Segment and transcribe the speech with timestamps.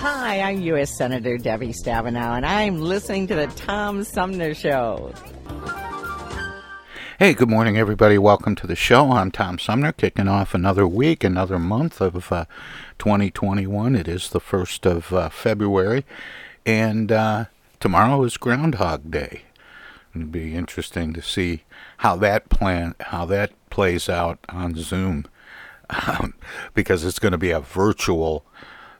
[0.00, 0.94] Hi, I'm U.S.
[0.94, 5.10] Senator Debbie Stabenow, and I'm listening to the Tom Sumner Show.
[7.18, 8.18] Hey, good morning, everybody.
[8.18, 9.10] Welcome to the show.
[9.10, 12.44] I'm Tom Sumner, kicking off another week, another month of uh,
[12.98, 13.96] 2021.
[13.96, 16.04] It is the 1st of uh, February,
[16.66, 17.46] and uh,
[17.80, 19.44] tomorrow is Groundhog Day.
[20.14, 21.62] It'll be interesting to see
[21.98, 25.24] how that plan, how that plays out on Zoom,
[25.88, 26.34] um,
[26.74, 28.44] because it's going to be a virtual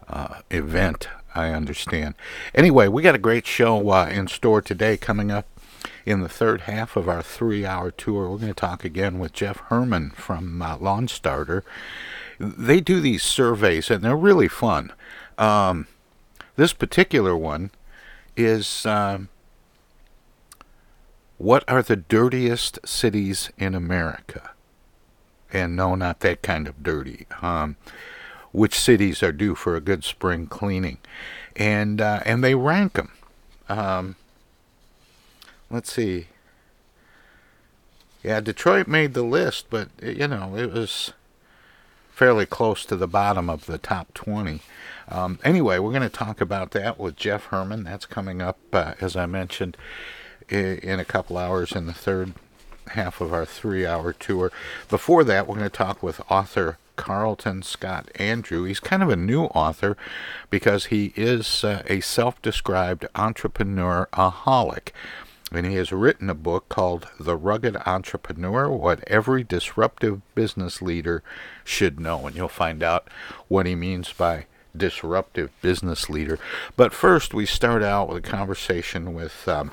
[0.09, 1.09] uh, event.
[1.35, 2.15] I understand.
[2.55, 5.47] Anyway, we got a great show uh, in store today coming up
[6.07, 9.33] in the third half of our three hour tour, we're going to talk again with
[9.33, 11.63] Jeff Herman from uh, LawnStarter.
[12.39, 14.93] They do these surveys, and they're really fun.
[15.37, 15.89] Um,
[16.55, 17.71] this particular one
[18.37, 19.29] is um,
[21.39, 24.51] What are the dirtiest cities in America?
[25.53, 27.27] And no, not that kind of dirty.
[27.43, 27.77] Um,
[28.57, 30.97] which cities are due for a good spring cleaning?
[31.55, 33.13] And, uh, and they rank them.
[33.69, 34.17] Um,
[35.71, 36.29] let's see.
[38.23, 41.13] Yeah, Detroit made the list, but you know it was
[42.11, 44.61] fairly close to the bottom of the top 20.
[45.09, 47.85] Um, anyway, we're going to talk about that with Jeff Herman.
[47.85, 49.77] That's coming up, uh, as I mentioned,
[50.49, 52.33] in, in a couple hours in the third
[52.89, 54.51] half of our three-hour tour.
[54.89, 58.65] Before that, we're going to talk with author Carlton Scott Andrew.
[58.65, 59.97] He's kind of a new author
[60.51, 64.93] because he is uh, a self described entrepreneur aholic.
[65.53, 71.23] And he has written a book called The Rugged Entrepreneur What Every Disruptive Business Leader
[71.63, 72.27] Should Know.
[72.27, 73.09] And you'll find out
[73.47, 74.47] what he means by
[74.77, 76.39] disruptive business leader.
[76.77, 79.47] But first, we start out with a conversation with.
[79.47, 79.71] Um,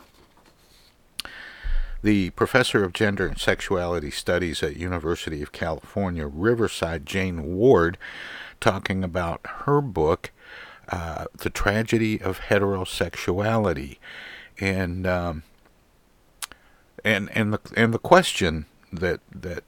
[2.03, 7.97] the professor of gender and sexuality studies at University of California, Riverside, Jane Ward,
[8.59, 10.31] talking about her book,
[10.89, 13.97] uh, "The Tragedy of Heterosexuality,"
[14.59, 15.43] and um,
[17.05, 19.63] and and the and the question that that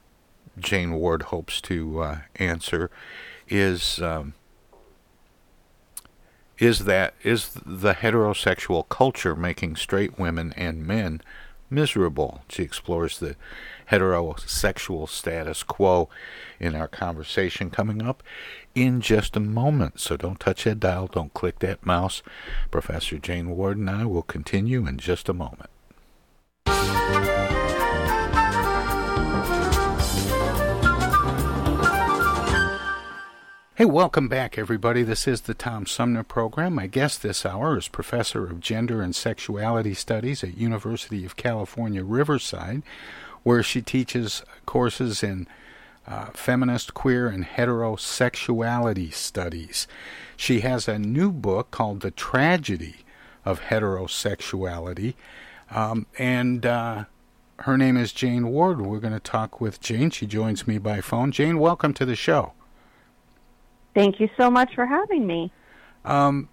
[0.58, 2.90] Jane Ward hopes to uh, answer
[3.48, 4.00] is.
[4.00, 4.34] Um,
[6.58, 11.20] is that is the heterosexual culture making straight women and men
[11.70, 12.42] miserable.
[12.48, 13.36] She explores the
[13.90, 16.08] heterosexual status quo
[16.58, 18.22] in our conversation coming up
[18.74, 20.00] in just a moment.
[20.00, 22.22] So don't touch that dial, don't click that mouse.
[22.70, 25.70] Professor Jane Ward and I will continue in just a moment.
[33.76, 35.02] Hey, welcome back, everybody.
[35.02, 36.72] This is the Tom Sumner Program.
[36.72, 42.02] My guest this hour is Professor of Gender and Sexuality Studies at University of California,
[42.02, 42.82] Riverside,
[43.42, 45.46] where she teaches courses in
[46.06, 49.86] uh, feminist, queer, and heterosexuality studies.
[50.38, 53.04] She has a new book called The Tragedy
[53.44, 55.12] of Heterosexuality,
[55.70, 57.04] um, and uh,
[57.58, 58.80] her name is Jane Ward.
[58.80, 60.08] We're going to talk with Jane.
[60.08, 61.30] She joins me by phone.
[61.30, 62.54] Jane, welcome to the show.
[63.96, 65.50] Thank you so much for having me.
[66.04, 66.50] Um,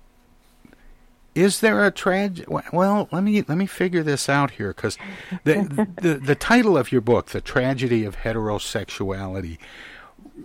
[1.36, 2.45] is there a tragedy?
[2.72, 4.98] Well, let me let me figure this out here because
[5.44, 9.57] the, the the title of your book, "The Tragedy of Heterosexuality,"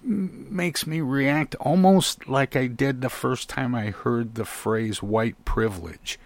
[0.02, 5.44] makes me react almost like I did the first time I heard the phrase "white
[5.44, 6.18] privilege."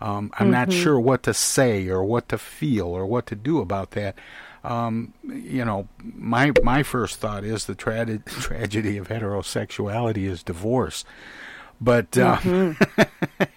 [0.00, 0.50] Um, I'm mm-hmm.
[0.50, 4.14] not sure what to say or what to feel or what to do about that.
[4.66, 11.04] Um, you know, my my first thought is the tra- tragedy of heterosexuality is divorce.
[11.80, 13.02] But uh, mm-hmm.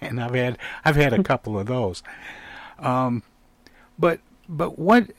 [0.00, 2.02] and I've had I've had a couple of those.
[2.78, 3.24] Um,
[3.98, 5.10] but but what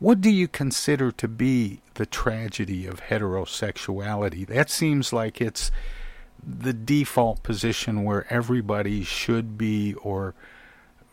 [0.00, 4.44] what do you consider to be the tragedy of heterosexuality?
[4.44, 5.70] That seems like it's
[6.44, 10.34] the default position where everybody should be or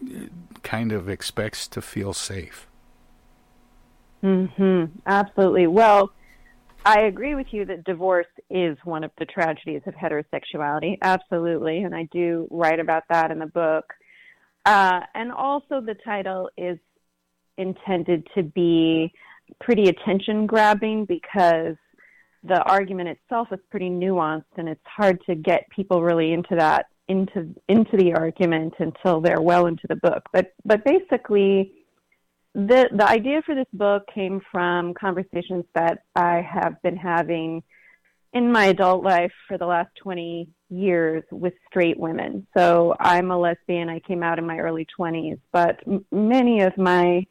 [0.03, 0.25] uh,
[0.63, 2.67] kind of expects to feel safe.
[4.23, 4.89] Mhm.
[5.05, 5.67] Absolutely.
[5.67, 6.11] Well,
[6.85, 10.97] I agree with you that divorce is one of the tragedies of heterosexuality.
[11.01, 11.83] Absolutely.
[11.83, 13.93] And I do write about that in the book.
[14.65, 16.77] Uh, and also, the title is
[17.57, 19.11] intended to be
[19.59, 21.75] pretty attention grabbing because
[22.43, 26.87] the argument itself is pretty nuanced and it's hard to get people really into that
[27.07, 31.73] into into the argument until they're well into the book but but basically
[32.53, 37.63] the the idea for this book came from conversations that I have been having
[38.33, 42.47] in my adult life for the last 20 years with straight women.
[42.55, 43.89] So I'm a lesbian.
[43.89, 47.25] I came out in my early 20s, but m- many of my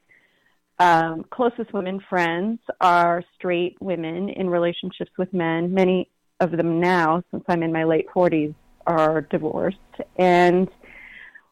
[0.79, 5.73] um, closest women friends are straight women in relationships with men.
[5.73, 8.55] Many of them now, since I'm in my late 40s,
[8.87, 9.79] are divorced.
[10.17, 10.69] And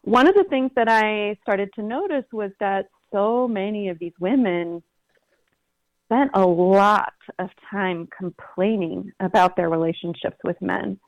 [0.03, 4.13] one of the things that I started to notice was that so many of these
[4.21, 4.83] women
[6.07, 10.99] spent a lot of time complaining about their relationships with men,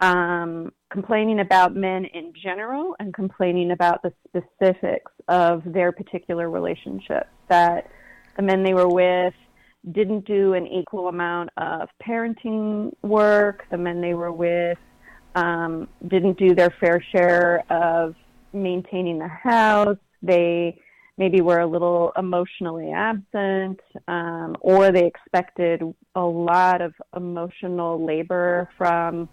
[0.00, 7.30] um, complaining about men in general, and complaining about the specifics of their particular relationships.
[7.48, 7.90] That
[8.36, 9.34] the men they were with
[9.92, 14.78] didn't do an equal amount of parenting work, the men they were with
[15.34, 18.14] um, didn't do their fair share of
[18.52, 19.98] maintaining the house.
[20.22, 20.80] They
[21.16, 25.82] maybe were a little emotionally absent, um, or they expected
[26.14, 29.28] a lot of emotional labor from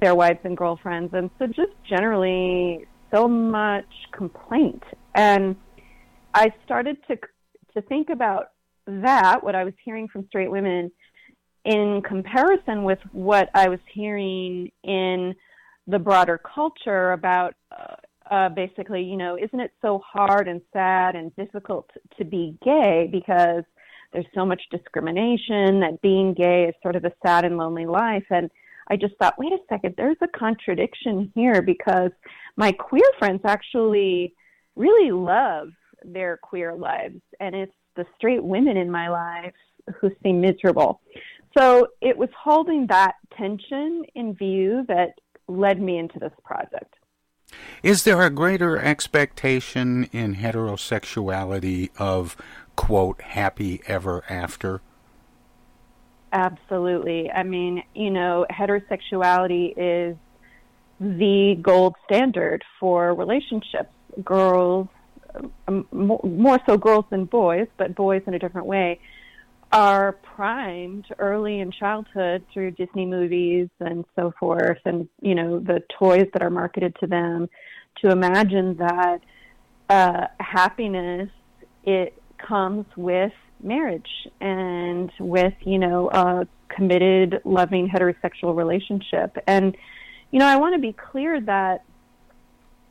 [0.00, 1.12] their wives and girlfriends.
[1.12, 4.82] And so, just generally, so much complaint.
[5.14, 5.56] And
[6.34, 7.18] I started to
[7.74, 8.50] to think about
[8.86, 10.90] that, what I was hearing from straight women,
[11.64, 15.34] in comparison with what I was hearing in
[15.86, 17.94] the broader culture about uh,
[18.32, 23.06] uh, basically, you know, isn't it so hard and sad and difficult to be gay
[23.12, 23.62] because
[24.12, 28.24] there's so much discrimination that being gay is sort of a sad and lonely life.
[28.30, 28.50] And
[28.88, 32.10] I just thought, wait a second, there's a contradiction here because
[32.56, 34.34] my queer friends actually
[34.76, 35.68] really love
[36.02, 39.52] their queer lives, and it's the straight women in my life
[40.00, 41.00] who seem miserable.
[41.56, 45.10] So it was holding that tension in view that
[45.48, 46.94] led me into this project.
[47.82, 52.36] Is there a greater expectation in heterosexuality of,
[52.76, 54.80] quote, happy ever after?
[56.32, 57.30] Absolutely.
[57.30, 60.16] I mean, you know, heterosexuality is
[60.98, 63.90] the gold standard for relationships.
[64.24, 64.88] Girls,
[65.90, 69.00] more so girls than boys, but boys in a different way,
[69.72, 75.82] are primed early in childhood through Disney movies and so forth, and you know the
[75.98, 77.48] toys that are marketed to them,
[78.02, 79.20] to imagine that
[79.88, 81.30] uh, happiness
[81.84, 89.36] it comes with marriage and with you know a committed, loving heterosexual relationship.
[89.46, 89.76] And
[90.30, 91.84] you know I want to be clear that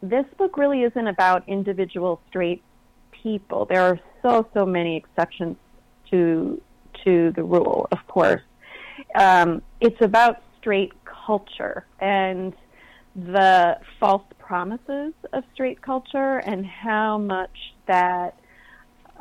[0.01, 2.63] this book really isn't about individual straight
[3.11, 3.65] people.
[3.65, 5.57] There are so so many exceptions
[6.09, 6.59] to
[7.03, 8.41] to the rule, of course.
[9.15, 12.53] Um, it's about straight culture and
[13.15, 18.37] the false promises of straight culture and how much that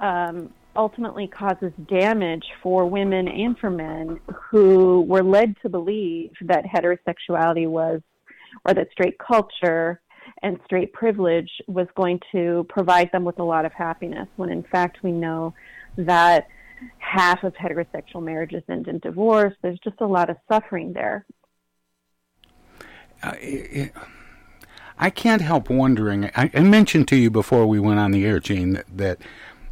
[0.01, 4.21] um, ultimately causes damage for women and for men
[4.51, 8.01] who were led to believe that heterosexuality was,
[8.65, 10.01] or that straight culture
[10.43, 14.63] and straight privilege was going to provide them with a lot of happiness, when in
[14.63, 15.53] fact we know
[15.97, 16.47] that
[16.99, 19.55] half of heterosexual marriages end in divorce.
[19.63, 21.25] There's just a lot of suffering there.
[23.23, 23.93] Uh, it,
[24.99, 26.27] I can't help wondering.
[26.37, 29.23] I, I, mentioned to you before we went on the air, Jane, that, that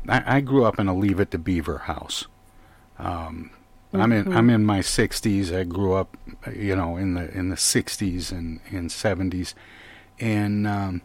[0.08, 2.26] I, I, grew up in a Leave It to Beaver house.
[2.98, 3.50] Um,
[3.92, 4.00] mm-hmm.
[4.00, 5.54] I'm in I'm in my 60s.
[5.54, 6.16] I grew up,
[6.52, 9.54] you know, in the in the 60s and and 70s,
[10.18, 11.02] and um,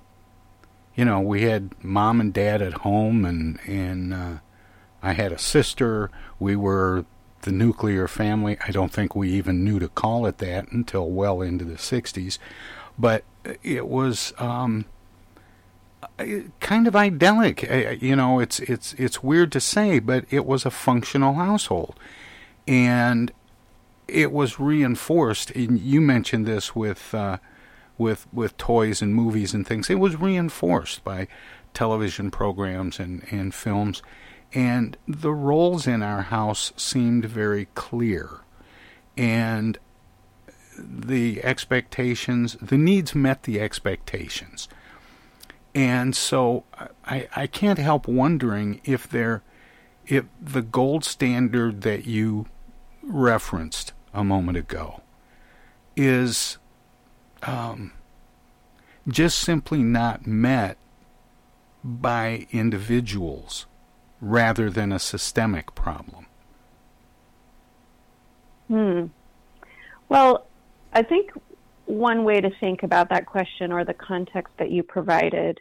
[0.95, 4.37] you know, we had mom and dad at home, and and uh,
[5.03, 6.09] I had a sister.
[6.39, 7.05] We were
[7.41, 8.57] the nuclear family.
[8.65, 12.37] I don't think we even knew to call it that until well into the 60s,
[12.97, 13.23] but
[13.61, 14.85] it was um,
[16.61, 17.61] kind of idyllic.
[18.01, 21.99] You know, it's it's it's weird to say, but it was a functional household,
[22.67, 23.31] and
[24.07, 25.51] it was reinforced.
[25.51, 27.13] And you mentioned this with.
[27.13, 27.37] Uh,
[27.97, 29.89] with with toys and movies and things.
[29.89, 31.27] It was reinforced by
[31.73, 34.01] television programs and, and films,
[34.53, 38.41] and the roles in our house seemed very clear,
[39.17, 39.77] and
[40.77, 44.67] the expectations, the needs met the expectations.
[45.75, 46.65] And so
[47.05, 49.41] I, I can't help wondering if there
[50.05, 52.45] if the gold standard that you
[53.01, 55.01] referenced a moment ago
[55.95, 56.57] is
[57.43, 57.93] um,
[59.07, 60.77] just simply not met
[61.83, 63.65] by individuals
[64.23, 66.25] rather than a systemic problem?
[68.69, 69.05] Hmm.
[70.07, 70.47] Well,
[70.93, 71.31] I think
[71.85, 75.59] one way to think about that question or the context that you provided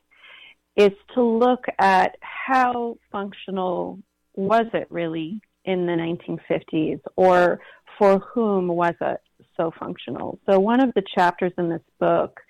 [0.77, 3.99] is to look at how functional
[4.35, 7.61] was it really in the 1950s or
[7.99, 9.21] for whom was it
[9.57, 10.39] so functional.
[10.49, 12.41] So, one of the chapters in this book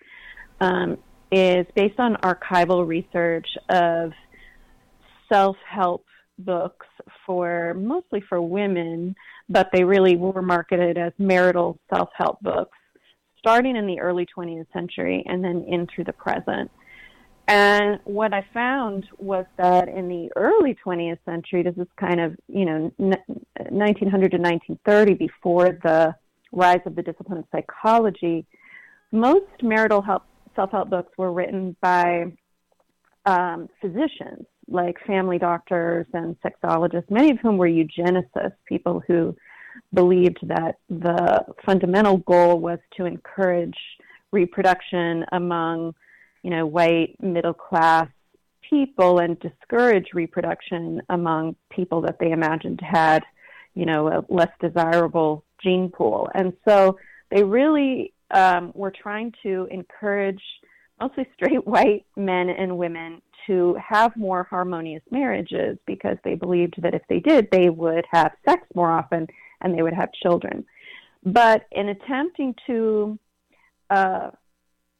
[0.60, 0.98] um,
[1.32, 4.12] is based on archival research of
[5.32, 6.04] self help
[6.38, 6.86] books
[7.26, 9.14] for mostly for women,
[9.48, 12.76] but they really were marketed as marital self help books
[13.42, 16.70] starting in the early 20th century and then into the present.
[17.48, 22.36] And what I found was that in the early 20th century, this is kind of,
[22.46, 26.14] you know, 1900 to 1930, before the
[26.52, 28.46] rise of the discipline of psychology,
[29.10, 30.22] most marital help,
[30.54, 32.26] self-help books were written by
[33.26, 39.34] um, physicians, like family doctors and sexologists, many of whom were eugenicists, people who
[39.94, 43.76] believed that the fundamental goal was to encourage
[44.32, 45.94] reproduction among,
[46.42, 48.08] you know, white middle class
[48.68, 53.22] people and discourage reproduction among people that they imagined had,
[53.74, 56.28] you know, a less desirable gene pool.
[56.34, 56.98] And so
[57.30, 60.42] they really um, were trying to encourage
[61.00, 66.94] mostly straight white men and women to have more harmonious marriages because they believed that
[66.94, 69.26] if they did, they would have sex more often
[69.60, 70.64] and they would have children.
[71.24, 73.18] But in attempting to
[73.90, 74.30] uh,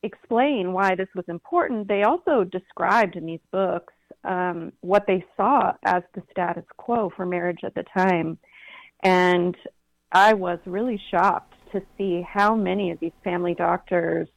[0.03, 3.93] explain why this was important, they also described in these books
[4.25, 8.39] um, what they saw as the status quo for marriage at the time.
[9.03, 9.57] And
[10.13, 14.29] I was really shocked to see how many of these family doctors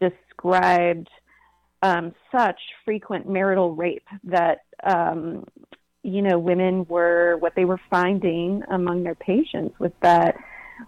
[0.00, 1.08] described
[1.82, 5.44] um, such frequent marital rape that um,
[6.02, 10.36] you know women were what they were finding among their patients was that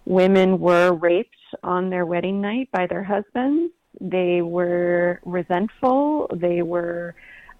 [0.04, 3.72] women were raped on their wedding night by their husbands.
[4.00, 6.30] They were resentful.
[6.32, 7.14] They were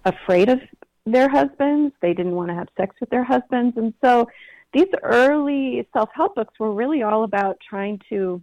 [0.05, 0.59] afraid of
[1.05, 1.93] their husbands.
[2.01, 4.27] They didn't want to have sex with their husbands, and so
[4.73, 8.41] these early self-help books were really all about trying to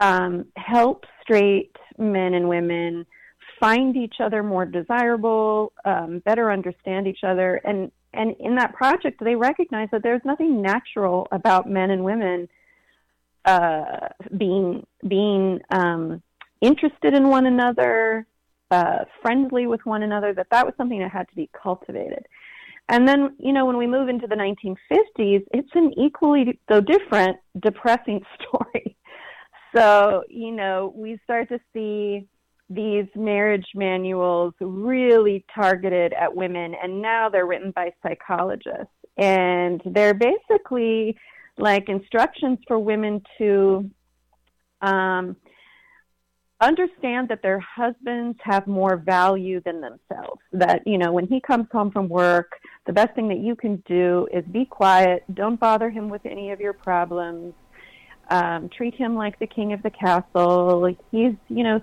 [0.00, 3.06] um, help straight men and women
[3.64, 9.24] find each other more desirable, um, better understand each other, and and in that project,
[9.24, 12.48] they recognize that there's nothing natural about men and women
[13.46, 16.22] uh, being being um,
[16.60, 18.26] interested in one another,
[18.70, 20.34] uh, friendly with one another.
[20.34, 22.26] That that was something that had to be cultivated.
[22.90, 27.38] And then, you know, when we move into the 1950s, it's an equally, though different,
[27.58, 28.94] depressing story.
[29.74, 32.28] So, you know, we start to see
[32.70, 38.92] these marriage manuals really targeted at women, and now they're written by psychologists.
[39.16, 41.16] And they're basically
[41.56, 43.88] like instructions for women to
[44.80, 45.36] um,
[46.60, 50.40] understand that their husbands have more value than themselves.
[50.52, 52.52] That, you know, when he comes home from work,
[52.86, 56.50] the best thing that you can do is be quiet, don't bother him with any
[56.50, 57.54] of your problems,
[58.30, 60.86] um, treat him like the king of the castle.
[61.10, 61.80] He's, you know,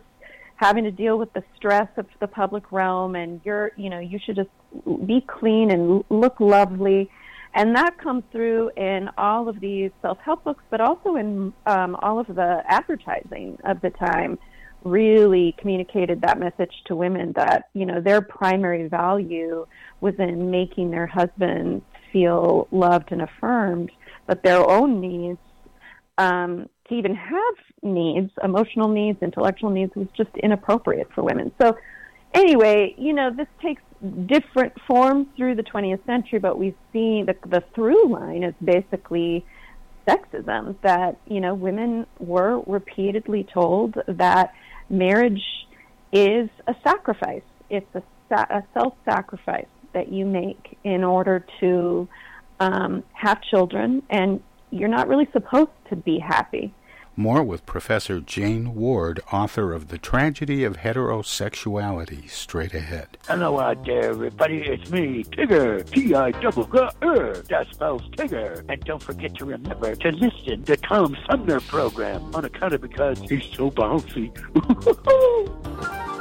[0.61, 4.19] having to deal with the stress of the public realm, and you're, you know, you
[4.23, 4.49] should just
[5.07, 7.09] be clean and look lovely.
[7.53, 11.97] And that comes through in all of these self help books, but also in um,
[12.01, 14.37] all of the advertising of the time
[14.83, 19.65] really communicated that message to women that you know their primary value
[19.99, 23.91] was in making their husbands feel loved and affirmed,
[24.27, 25.39] but their own needs
[26.17, 31.51] um, to even have needs, emotional needs, intellectual needs, was just inappropriate for women.
[31.59, 31.77] So,
[32.33, 33.81] anyway, you know, this takes
[34.25, 39.45] different forms through the 20th century, but we see the, the through line is basically
[40.07, 44.53] sexism that, you know, women were repeatedly told that
[44.89, 45.43] marriage
[46.11, 47.43] is a sacrifice.
[47.69, 52.07] It's a, a self sacrifice that you make in order to
[52.59, 56.73] um, have children, and you're not really supposed to be happy.
[57.21, 63.15] More with Professor Jane Ward, author of The Tragedy of Heterosexuality, straight ahead.
[63.27, 64.57] Hello out there, everybody.
[64.61, 65.87] It's me, Tigger.
[65.87, 67.33] T-I-double-G-R.
[67.47, 68.65] That spells Tigger.
[68.67, 73.19] And don't forget to remember to listen to Tom Sumner program on account of because
[73.19, 74.31] he's so bouncy.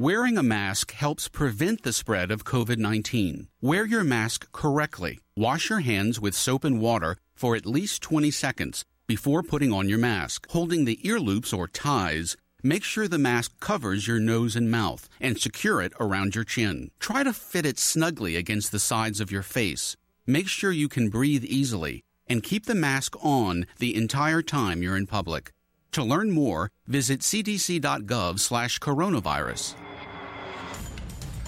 [0.00, 3.46] Wearing a mask helps prevent the spread of COVID 19.
[3.60, 5.20] Wear your mask correctly.
[5.36, 9.88] Wash your hands with soap and water for at least 20 seconds before putting on
[9.88, 10.50] your mask.
[10.50, 15.08] Holding the ear loops or ties, make sure the mask covers your nose and mouth
[15.20, 16.90] and secure it around your chin.
[16.98, 19.96] Try to fit it snugly against the sides of your face.
[20.26, 24.96] Make sure you can breathe easily and keep the mask on the entire time you're
[24.96, 25.52] in public.
[25.94, 29.93] To learn more, visit cdc.gov/coronavirus.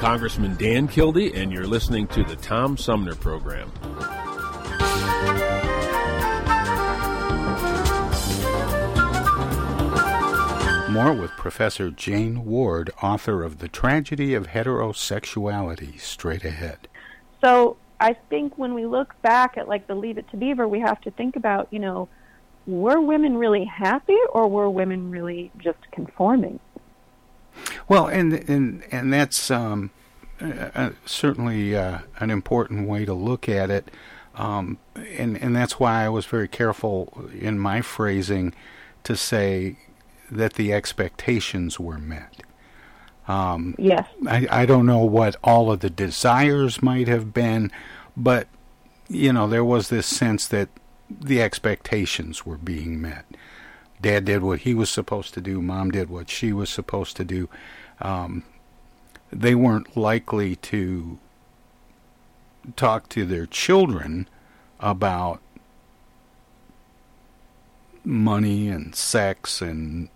[0.00, 3.70] Congressman Dan Kildee, and you're listening to the Tom Sumner Program.
[10.90, 16.88] More with Professor Jane Ward, author of The Tragedy of Heterosexuality, straight ahead.
[17.42, 20.80] So I think when we look back at like the Leave It to Beaver, we
[20.80, 22.08] have to think about, you know,
[22.66, 26.58] were women really happy or were women really just conforming?
[27.88, 29.90] Well, and and and that's um,
[30.40, 33.90] uh, certainly uh, an important way to look at it,
[34.34, 38.54] um, and and that's why I was very careful in my phrasing
[39.04, 39.76] to say
[40.30, 42.42] that the expectations were met.
[43.28, 44.08] Um, yes.
[44.26, 47.70] I, I don't know what all of the desires might have been,
[48.16, 48.48] but
[49.08, 50.68] you know there was this sense that
[51.08, 53.24] the expectations were being met.
[54.00, 55.60] Dad did what he was supposed to do.
[55.60, 57.48] Mom did what she was supposed to do.
[58.00, 58.44] Um,
[59.32, 61.18] they weren't likely to
[62.76, 64.28] talk to their children
[64.80, 65.40] about
[68.04, 70.08] money and sex and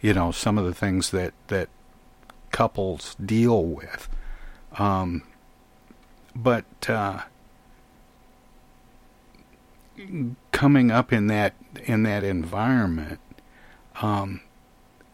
[0.00, 1.68] you know some of the things that that
[2.50, 4.08] couples deal with
[4.78, 5.22] um,
[6.34, 7.20] but uh,
[10.52, 13.20] coming up in that in that environment
[14.02, 14.40] um,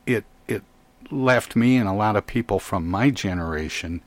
[0.07, 0.63] it it
[1.11, 4.01] left me and a lot of people from my generation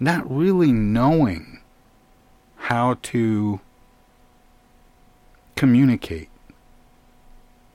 [0.00, 1.60] not really knowing
[2.56, 3.60] how to
[5.56, 6.28] communicate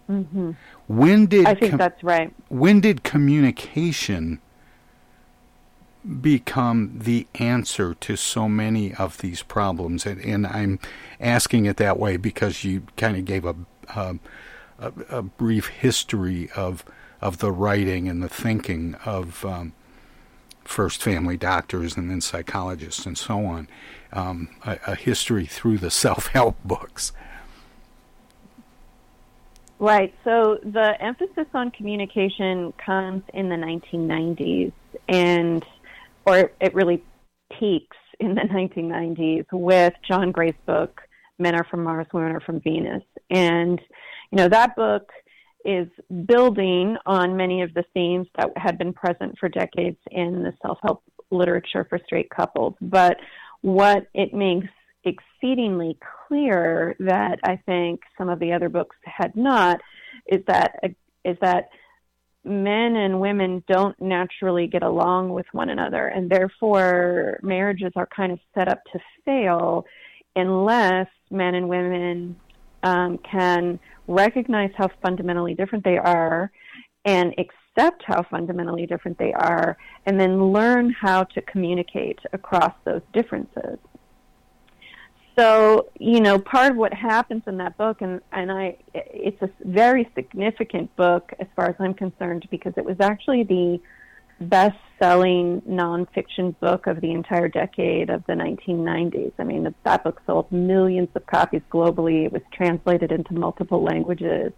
[0.10, 0.52] Mm-hmm.
[0.88, 2.34] when did I think com- that's right.
[2.50, 4.40] when did communication
[6.22, 10.06] become the answer to so many of these problems?
[10.06, 10.80] And, and I'm
[11.22, 13.56] asking it that way because you kind of gave a,
[13.96, 14.16] a,
[14.80, 16.84] a, a brief history of
[17.22, 19.72] of the writing and the thinking of um,
[20.66, 23.68] first family doctors and then psychologists and so on.
[24.12, 27.14] Um, a, a history through the self help books.
[29.80, 30.14] Right.
[30.24, 34.72] So the emphasis on communication comes in the 1990s,
[35.10, 35.66] and
[36.26, 37.04] or it really
[37.60, 38.42] peaks in the
[38.76, 41.02] 1990s with John Gray's book
[41.38, 43.82] "Men Are from Mars, Women Are from Venus," and
[44.34, 45.12] you know that book
[45.64, 45.88] is
[46.26, 51.04] building on many of the themes that had been present for decades in the self-help
[51.30, 52.74] literature for straight couples.
[52.82, 53.18] But
[53.62, 54.70] what it makes
[55.04, 59.80] exceedingly clear that I think some of the other books had not
[60.26, 60.80] is that
[61.24, 61.70] is that
[62.44, 68.32] men and women don't naturally get along with one another and therefore marriages are kind
[68.32, 69.86] of set up to fail
[70.36, 72.36] unless men and women
[72.84, 76.52] um, can recognize how fundamentally different they are
[77.06, 83.02] and accept how fundamentally different they are and then learn how to communicate across those
[83.14, 83.78] differences.
[85.36, 89.50] So you know part of what happens in that book and and i it's a
[89.66, 93.82] very significant book as far as i'm concerned because it was actually the
[94.44, 100.22] best selling nonfiction book of the entire decade of the 1990s i mean that book
[100.26, 104.54] sold millions of copies globally it was translated into multiple languages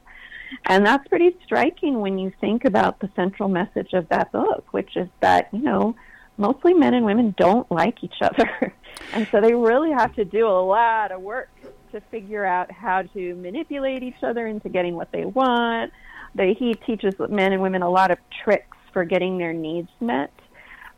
[0.68, 4.96] and that's pretty striking when you think about the central message of that book which
[4.96, 5.96] is that you know
[6.38, 8.74] mostly men and women don't like each other.
[9.14, 11.50] and so they really have to do a lot of work
[11.92, 15.92] to figure out how to manipulate each other into getting what they want.
[16.34, 20.32] They, he teaches men and women a lot of tricks for getting their needs met.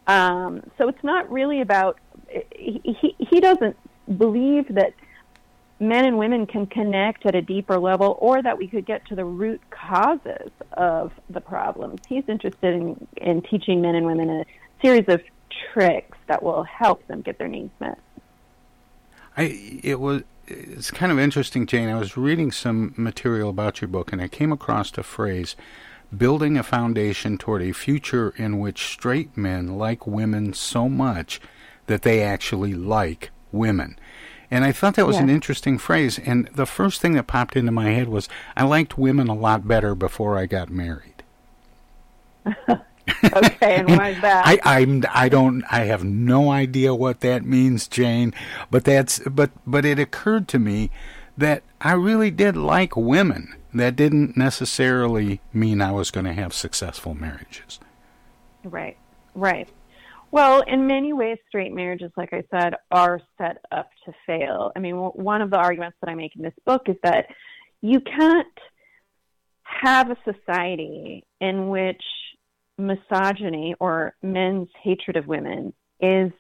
[0.06, 1.98] Um, so it's not really about,
[2.56, 3.76] he, he, doesn't
[4.20, 4.94] believe that
[5.80, 9.16] men and women can connect at a deeper level or that we could get to
[9.16, 12.02] the root causes of the problems.
[12.08, 14.46] He's interested in, in teaching men and women a
[14.80, 15.24] series of
[15.74, 17.98] tricks that will help them get their needs met.
[19.36, 21.90] I it was it's kind of interesting, Jane.
[21.90, 25.56] I was reading some material about your book, and I came across a phrase:
[26.16, 31.42] "Building a foundation toward a future in which straight men like women so much
[31.88, 33.98] that they actually like women."
[34.50, 36.20] And I thought that was an interesting phrase.
[36.20, 39.68] And the first thing that popped into my head was I liked women a lot
[39.68, 41.24] better before I got married.
[43.24, 44.44] okay, and why is that?
[44.48, 48.34] I I'm I don't I have no idea what that means, Jane.
[48.72, 50.92] But that's but but it occurred to me
[51.38, 53.56] that I really did like women.
[53.74, 57.80] That didn't necessarily mean I was going to have successful marriages.
[58.64, 58.98] Right,
[59.36, 59.70] right.
[60.32, 64.72] Well, in many ways, straight marriages, like I said, are set up to fail.
[64.76, 67.28] I mean, one of the arguments that I make in this book is that
[67.82, 68.48] you can't
[69.64, 72.02] have a society in which
[72.78, 76.32] misogyny or men's hatred of women is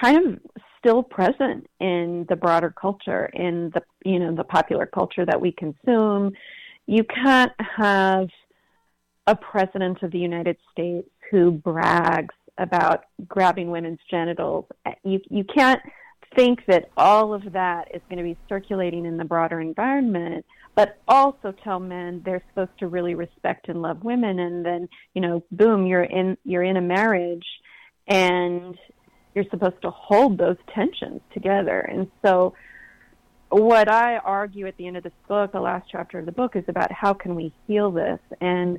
[0.00, 5.24] kind of still present in the broader culture, in the you know the popular culture
[5.24, 6.32] that we consume.
[6.86, 8.28] You can't have
[9.26, 14.66] a president of the United States who brags about grabbing women's genitals.
[15.02, 15.80] You you can't
[16.36, 20.98] think that all of that is going to be circulating in the broader environment, but
[21.06, 25.42] also tell men they're supposed to really respect and love women, and then you know,
[25.50, 27.46] boom, you're in you're in a marriage,
[28.06, 28.76] and
[29.34, 31.80] you're supposed to hold those tensions together.
[31.80, 32.54] And so,
[33.50, 36.56] what I argue at the end of this book, the last chapter of the book,
[36.56, 38.78] is about how can we heal this, and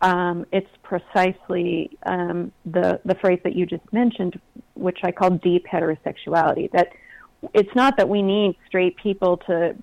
[0.00, 4.40] um, it's precisely um, the the phrase that you just mentioned,
[4.74, 6.70] which I call deep heterosexuality.
[6.72, 6.92] That
[7.54, 9.76] it's not that we need straight people to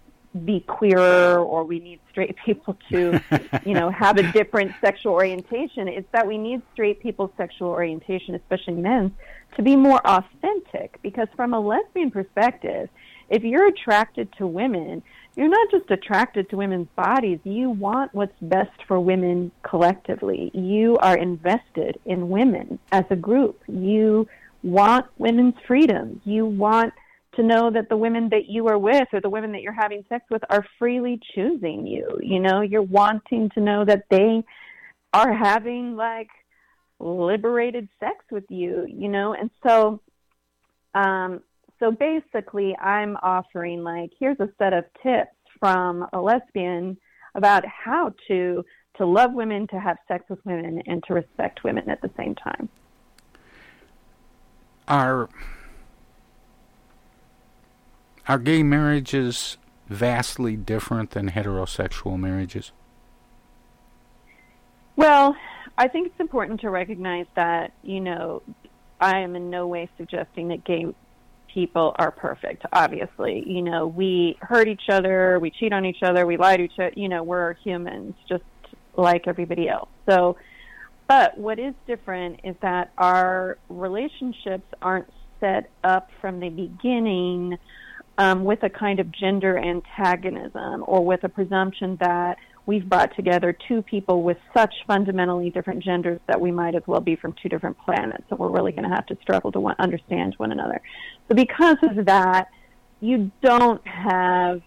[0.45, 3.19] be queerer or we need straight people to,
[3.65, 5.87] you know, have a different sexual orientation.
[5.87, 9.11] It's that we need straight people's sexual orientation, especially men's,
[9.55, 10.99] to be more authentic.
[11.01, 12.89] Because from a lesbian perspective,
[13.29, 15.03] if you're attracted to women,
[15.35, 20.51] you're not just attracted to women's bodies, you want what's best for women collectively.
[20.53, 23.61] You are invested in women as a group.
[23.67, 24.27] You
[24.63, 26.21] want women's freedom.
[26.25, 26.93] You want
[27.35, 30.03] to know that the women that you are with or the women that you're having
[30.09, 32.19] sex with are freely choosing you.
[32.21, 34.43] You know, you're wanting to know that they
[35.13, 36.29] are having like
[36.99, 40.01] liberated sex with you, you know, and so
[40.95, 41.41] um
[41.79, 46.97] so basically, I'm offering like here's a set of tips from a lesbian
[47.35, 48.65] about how to
[48.97, 52.35] to love women, to have sex with women, and to respect women at the same
[52.35, 52.67] time.
[54.89, 55.29] Are
[58.29, 62.71] are gay marriages vastly different than heterosexual marriages?
[64.95, 65.35] Well,
[65.77, 68.43] I think it's important to recognize that, you know,
[69.01, 70.85] I am in no way suggesting that gay
[71.51, 73.43] people are perfect, obviously.
[73.47, 76.77] You know, we hurt each other, we cheat on each other, we lie to each
[76.77, 78.43] other, you know, we're humans just
[78.95, 79.89] like everybody else.
[80.07, 80.37] So,
[81.07, 87.57] but what is different is that our relationships aren't set up from the beginning
[88.19, 93.57] um, with a kind of gender antagonism or with a presumption that we've brought together
[93.67, 97.47] two people with such fundamentally different genders that we might as well be from two
[97.47, 98.23] different planets.
[98.29, 100.81] So we're really going to have to struggle to one, understand one another.
[101.29, 102.49] So because of that,
[102.99, 104.61] you don't have,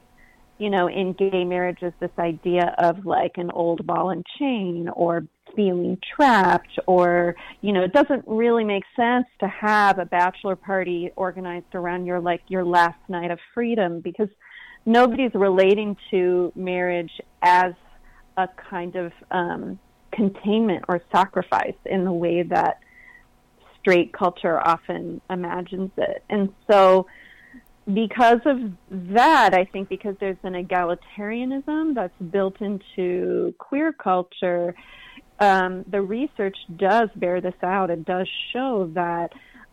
[0.56, 5.26] you know, in gay marriages this idea of like an old ball and chain or
[5.54, 11.10] feeling trapped or, you know, it doesn't really make sense to have a bachelor party
[11.16, 14.28] organized around your like your last night of freedom because
[14.86, 17.12] nobody's relating to marriage
[17.42, 17.72] as
[18.36, 19.78] a kind of um,
[20.12, 22.80] containment or sacrifice in the way that
[23.80, 26.24] straight culture often imagines it.
[26.30, 27.06] And so,
[27.92, 28.58] because of
[28.90, 34.74] that, I think because there's an egalitarianism that's built into queer culture,
[35.38, 37.90] um, the research does bear this out.
[37.90, 39.32] It does show that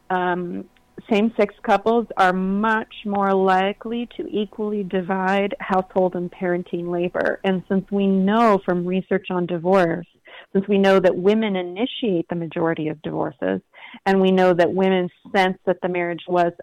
[0.10, 0.66] um,
[1.10, 7.40] same sex couples are much more likely to equally divide household and parenting labor.
[7.44, 10.08] And since we know from research on divorce,
[10.54, 13.62] since we know that women initiate the majority of divorces,
[14.06, 16.54] and we know that women sense that the marriage was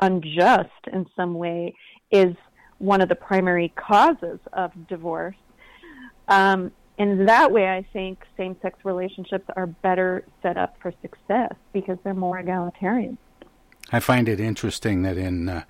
[0.00, 1.74] unjust in some way
[2.10, 2.34] is
[2.78, 5.36] one of the primary causes of divorce.
[6.28, 11.54] Um, in that way, I think same sex relationships are better set up for success
[11.72, 13.18] because they're more egalitarian.
[13.90, 15.64] I find it interesting that in uh,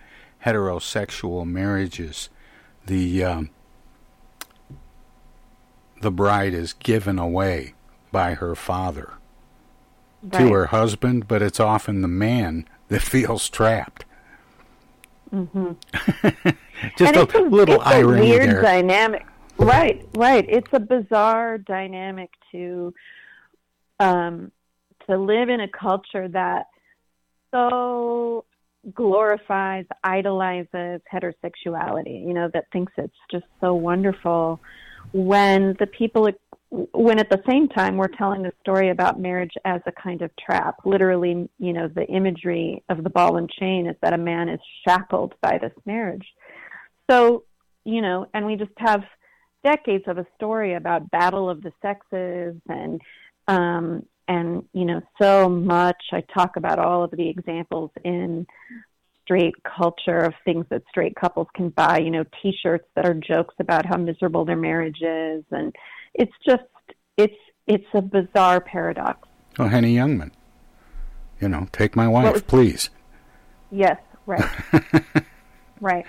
[0.45, 2.29] heterosexual marriages,
[2.87, 3.51] the um,
[6.01, 7.75] the bride is given away
[8.11, 9.15] by her father
[10.23, 10.41] right.
[10.41, 14.05] to her husband, but it's often the man that feels trapped.
[15.33, 16.51] Mm-hmm.
[16.99, 18.63] Just a, a, little it's irony a weird there.
[18.63, 19.27] dynamic.
[19.59, 20.45] Right, right.
[20.49, 22.93] It's a bizarre dynamic to
[24.01, 24.51] um,
[25.09, 26.67] to live in a culture that
[27.53, 28.45] so
[28.95, 34.61] glorifies, idolizes heterosexuality, you know, that thinks it's just so wonderful
[35.13, 36.29] when the people,
[36.71, 40.31] when at the same time we're telling the story about marriage as a kind of
[40.37, 40.77] trap.
[40.85, 44.61] Literally, you know, the imagery of the ball and chain is that a man is
[44.87, 46.27] shackled by this marriage.
[47.11, 47.45] So,
[47.85, 49.03] you know, and we just have
[49.65, 53.01] decades of a story about battle of the sexes and
[53.49, 58.47] um, and you know so much i talk about all of the examples in
[59.25, 63.55] straight culture of things that straight couples can buy you know t-shirts that are jokes
[63.59, 65.75] about how miserable their marriage is and
[66.15, 66.63] it's just
[67.17, 67.35] it's
[67.67, 70.31] it's a bizarre paradox oh henny youngman
[71.43, 72.89] You know, take my wife, please.
[73.73, 74.45] Yes, right.
[75.81, 76.07] right.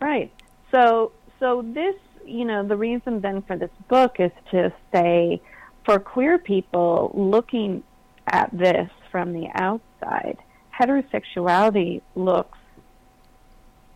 [0.00, 0.32] Right.
[0.70, 1.96] So so this,
[2.28, 5.40] you know, the reason then for this book is to say
[5.84, 7.82] for queer people looking
[8.26, 10.36] at this from the outside,
[10.78, 12.58] heterosexuality looks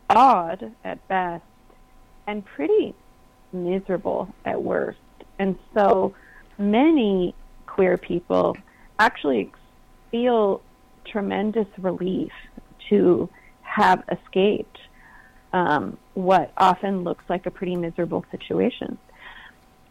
[0.08, 1.44] odd at best
[2.26, 2.94] and pretty
[3.52, 4.98] miserable at worst.
[5.38, 6.14] And so
[6.58, 7.34] many
[7.66, 8.56] queer people
[8.98, 9.52] actually
[10.10, 10.62] feel
[11.04, 12.32] tremendous relief
[12.88, 13.28] to
[13.62, 14.78] have escaped
[15.52, 18.98] um, what often looks like a pretty miserable situation.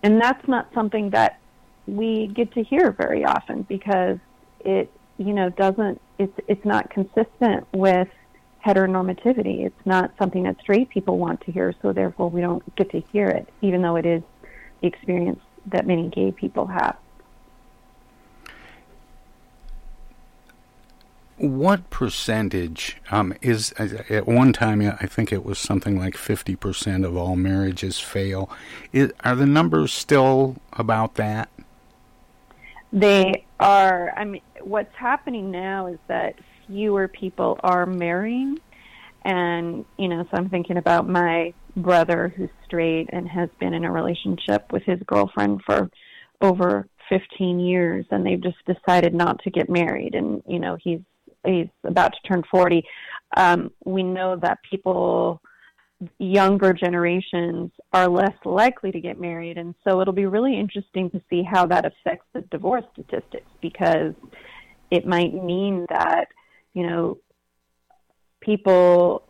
[0.04, 1.39] And that's not something that
[1.88, 4.17] we get to hear very often because
[4.62, 8.08] it, you know, doesn't, it's, it's not consistent with
[8.65, 9.65] heteronormativity.
[9.65, 13.02] It's not something that straight people want to hear, so therefore we don't get to
[13.12, 14.21] hear it, even though it is
[14.82, 16.95] the experience that many gay people have.
[21.41, 24.80] What percentage um, is at one time?
[24.80, 28.47] I think it was something like fifty percent of all marriages fail.
[28.93, 31.49] Is, are the numbers still about that?
[32.93, 34.13] They are.
[34.15, 36.36] I mean, what's happening now is that
[36.67, 38.60] fewer people are marrying,
[39.23, 43.84] and you know, so I'm thinking about my brother who's straight and has been in
[43.84, 45.89] a relationship with his girlfriend for
[46.39, 50.99] over 15 years, and they've just decided not to get married, and you know, he's
[51.45, 52.84] he's about to turn 40.
[53.38, 55.41] Um, we know that people
[56.17, 61.21] younger generations are less likely to get married and so it'll be really interesting to
[61.30, 64.13] see how that affects the divorce statistics because
[64.89, 66.25] it might mean that
[66.73, 67.17] you know
[68.39, 69.23] people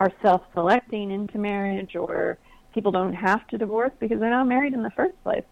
[0.00, 2.38] are self-selecting into marriage or
[2.72, 5.44] people don't have to divorce because they're not married in the first place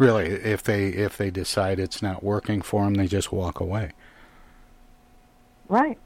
[0.00, 3.92] Really, if they if they decide it's not working for them, they just walk away.
[5.68, 5.98] right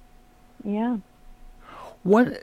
[0.64, 0.98] yeah
[2.02, 2.40] What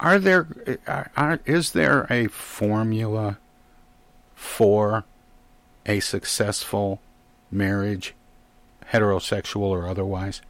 [0.00, 0.46] are there?
[0.86, 3.38] Are, are, is there a formula
[4.34, 5.06] for
[5.86, 7.02] a successful
[7.50, 8.14] marriage,
[8.92, 10.42] heterosexual or otherwise?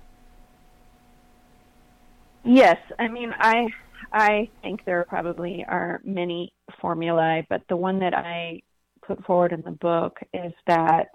[2.44, 3.68] Yes, I mean I
[4.12, 8.62] I think there probably are many formulae, but the one that I
[9.08, 11.08] put forward in the book is that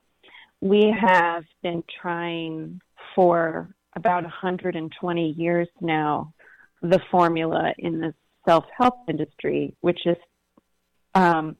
[0.60, 2.82] we have been trying
[3.15, 6.34] for about 120 years now
[6.82, 8.13] the formula in the
[8.45, 10.17] self-help industry, which is
[11.15, 11.56] um,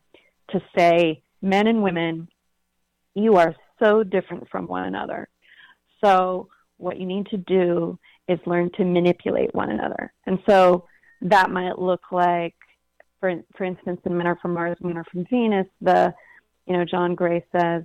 [0.50, 2.28] to say, men and women,
[3.13, 5.30] you are so different from one another.
[6.04, 10.12] So what you need to do is learn to manipulate one another.
[10.26, 10.88] And so
[11.22, 12.56] that might look like,
[13.19, 16.13] for for instance, in Men Are From Mars, Women Are From Venus, the,
[16.65, 17.84] you know, John Gray says,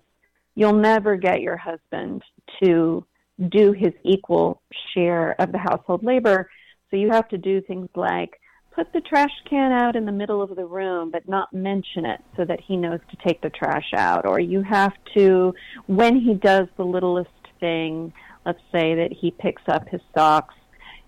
[0.54, 2.22] you'll never get your husband
[2.62, 3.04] to
[3.48, 4.62] do his equal
[4.92, 6.50] share of the household labor.
[6.90, 8.40] So you have to do things like
[8.72, 12.20] put the trash can out in the middle of the room, but not mention it
[12.36, 14.26] so that he knows to take the trash out.
[14.26, 15.54] Or you have to,
[15.86, 18.12] when he does the littlest thing,
[18.46, 20.54] let's say that he picks up his socks,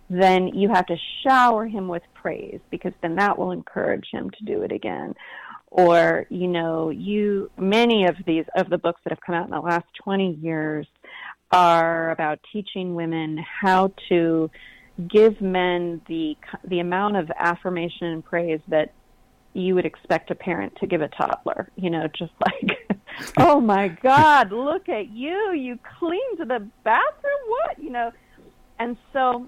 [0.09, 4.44] then you have to shower him with praise because then that will encourage him to
[4.44, 5.14] do it again.
[5.70, 9.52] Or, you know, you, many of these, of the books that have come out in
[9.52, 10.87] the last 20 years
[11.52, 14.50] are about teaching women how to
[15.09, 18.92] give men the the amount of affirmation and praise that
[19.52, 21.68] you would expect a parent to give a toddler.
[21.76, 23.00] You know, just like,
[23.38, 25.52] oh my God, look at you!
[25.52, 27.40] You cleaned the bathroom.
[27.48, 28.12] What you know?
[28.78, 29.46] And so,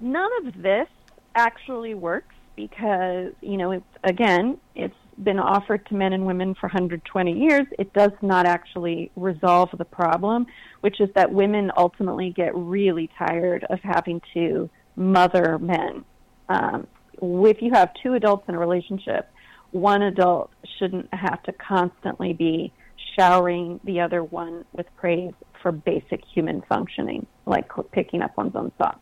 [0.00, 0.88] none of this
[1.34, 6.68] actually works because you know it's again it's been offered to men and women for
[6.68, 10.46] 120 years, it does not actually resolve the problem,
[10.80, 16.04] which is that women ultimately get really tired of having to mother men.
[16.48, 16.86] Um,
[17.20, 19.28] if you have two adults in a relationship,
[19.72, 22.72] one adult shouldn't have to constantly be
[23.18, 28.70] showering the other one with praise for basic human functioning, like picking up one's own
[28.78, 29.00] socks.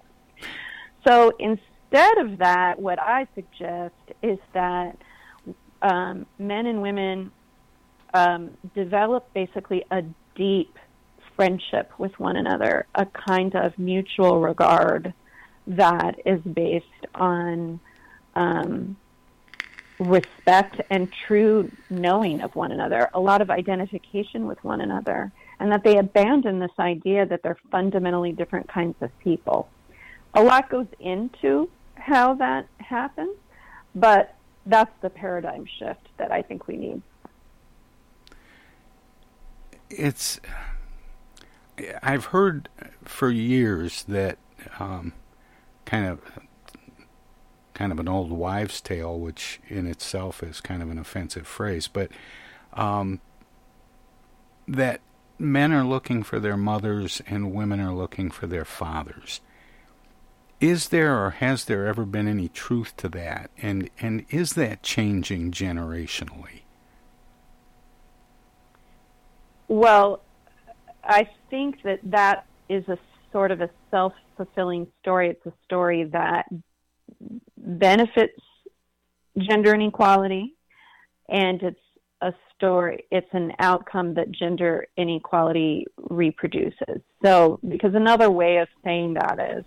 [1.06, 1.32] So
[1.90, 4.96] instead of that, what I suggest is that
[5.82, 7.30] um, men and women
[8.14, 10.02] um, develop basically a
[10.34, 10.78] deep
[11.34, 15.12] friendship with one another, a kind of mutual regard
[15.66, 17.78] that is based on
[18.34, 18.96] um,
[19.98, 25.30] respect and true knowing of one another, a lot of identification with one another,
[25.60, 29.68] and that they abandon this idea that they're fundamentally different kinds of people.
[30.34, 33.36] A lot goes into how that happens,
[33.94, 34.34] but
[34.66, 37.02] that's the paradigm shift that I think we need.
[39.90, 40.40] it's
[42.02, 42.68] I've heard
[43.04, 44.38] for years that
[44.78, 45.12] um,
[45.84, 46.20] kind of
[47.74, 51.88] kind of an old wives' tale, which in itself is kind of an offensive phrase,
[51.88, 52.10] but
[52.72, 53.20] um,
[54.66, 55.00] that
[55.38, 59.42] men are looking for their mothers and women are looking for their fathers.
[60.60, 63.50] Is there or has there ever been any truth to that?
[63.60, 66.62] And and is that changing generationally?
[69.68, 70.22] Well,
[71.04, 72.98] I think that that is a
[73.32, 75.30] sort of a self fulfilling story.
[75.30, 76.46] It's a story that
[77.56, 78.40] benefits
[79.38, 80.54] gender inequality,
[81.28, 81.80] and it's
[82.22, 87.02] a story, it's an outcome that gender inequality reproduces.
[87.22, 89.64] So, because another way of saying that is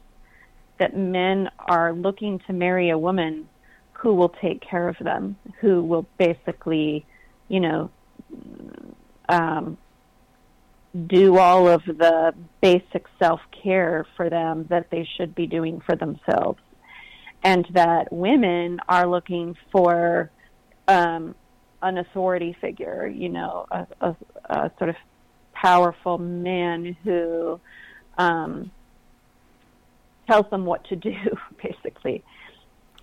[0.79, 3.47] that men are looking to marry a woman
[3.93, 7.05] who will take care of them, who will basically,
[7.49, 7.91] you know,
[9.27, 9.77] um,
[11.07, 15.95] do all of the basic self care for them that they should be doing for
[15.95, 16.59] themselves.
[17.43, 20.29] And that women are looking for
[20.87, 21.35] um,
[21.81, 24.15] an authority figure, you know, a, a,
[24.49, 24.95] a sort of
[25.53, 27.59] powerful man who
[28.17, 28.71] um,
[30.29, 31.15] tells them what to do,
[31.63, 32.23] basically.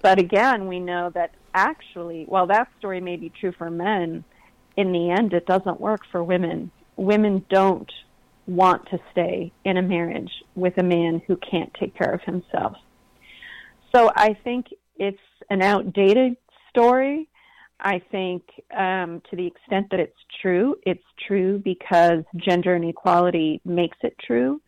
[0.02, 4.24] But again, we know that actually, while that story may be true for men,
[4.76, 7.90] in the end, it doesn't work for women women don't
[8.46, 12.76] want to stay in a marriage with a man who can't take care of himself.
[13.94, 14.66] So I think
[14.96, 15.18] it's
[15.50, 16.36] an outdated
[16.70, 17.28] story.
[17.80, 18.42] I think
[18.74, 24.60] um, to the extent that it's true, it's true because gender inequality makes it true.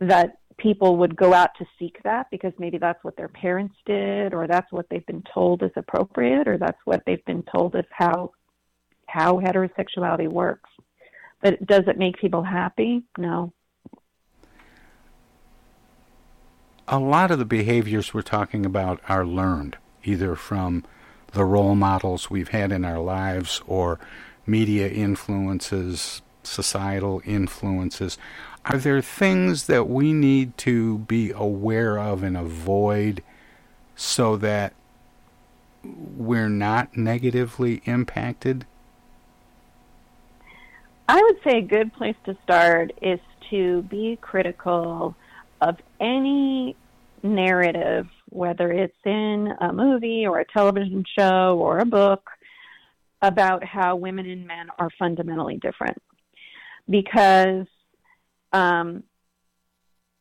[0.00, 4.34] That people would go out to seek that because maybe that's what their parents did,
[4.34, 7.84] or that's what they've been told is appropriate, or that's what they've been told is
[7.90, 8.32] how
[9.06, 10.70] how heterosexuality works.
[11.42, 13.02] But does it make people happy?
[13.18, 13.52] No.
[16.88, 20.84] A lot of the behaviors we're talking about are learned, either from
[21.32, 23.98] the role models we've had in our lives or
[24.46, 28.18] media influences, societal influences.
[28.64, 33.22] Are there things that we need to be aware of and avoid
[33.96, 34.72] so that
[35.84, 38.66] we're not negatively impacted?
[41.08, 43.20] I would say a good place to start is
[43.50, 45.14] to be critical
[45.60, 46.76] of any
[47.22, 52.30] narrative, whether it's in a movie or a television show or a book,
[53.20, 56.00] about how women and men are fundamentally different.
[56.88, 57.66] Because
[58.52, 59.02] um,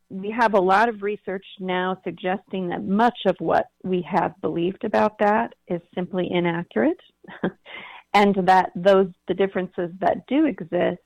[0.09, 4.83] we have a lot of research now suggesting that much of what we have believed
[4.83, 6.99] about that is simply inaccurate.
[8.13, 10.99] and that those the differences that do exist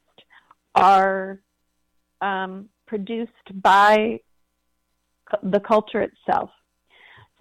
[0.74, 1.40] are
[2.22, 3.32] um, produced
[3.62, 4.20] by
[5.44, 6.50] the culture itself.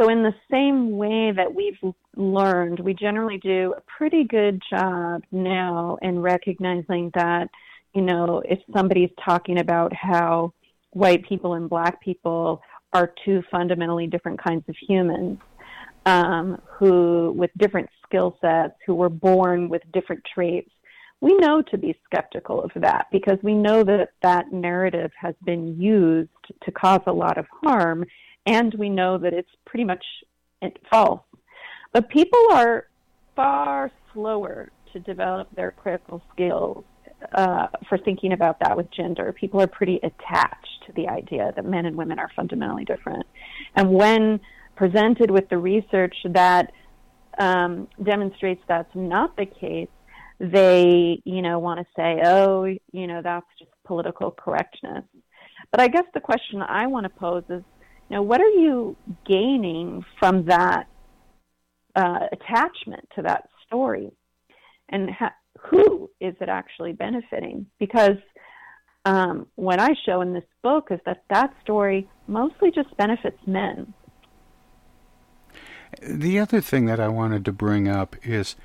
[0.01, 1.79] So, in the same way that we've
[2.17, 7.49] learned, we generally do a pretty good job now in recognizing that,
[7.95, 10.53] you know, if somebody's talking about how
[10.91, 12.61] white people and black people
[12.93, 15.39] are two fundamentally different kinds of humans,
[16.07, 20.71] um, who, with different skill sets, who were born with different traits,
[21.21, 25.81] we know to be skeptical of that because we know that that narrative has been
[25.81, 26.29] used
[26.63, 28.05] to cause a lot of harm,
[28.47, 30.05] and we know that it's pretty much
[30.91, 31.23] false.
[31.93, 32.89] But people are
[33.35, 36.85] far slower to develop their critical skills
[37.33, 39.33] uh, for thinking about that with gender.
[39.33, 43.27] People are pretty attached to the idea that men and women are fundamentally different.
[43.75, 44.41] And when
[44.77, 46.73] presented with the research that
[47.39, 49.89] um, demonstrates that's not the case,
[50.41, 55.05] they, you know, want to say, oh, you know, that's just political correctness.
[55.71, 57.63] But I guess the question I want to pose is,
[58.09, 58.97] you know, what are you
[59.27, 60.87] gaining from that
[61.97, 64.11] uh, attachment to that story?
[64.89, 65.35] And ha-
[65.67, 67.67] who is it actually benefiting?
[67.79, 68.19] Because
[69.05, 73.93] um, what I show in this book is that that story mostly just benefits men.
[76.03, 78.57] The other thing that I wanted to bring up is